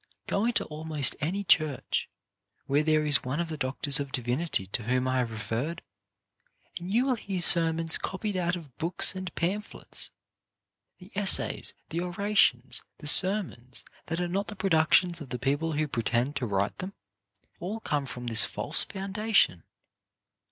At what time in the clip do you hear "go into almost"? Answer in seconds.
0.25-1.15